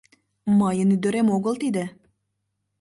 Мыйын 0.59 0.89
ӱдырем 0.95 1.27
огыл 1.35 1.53
тиде 1.61 1.85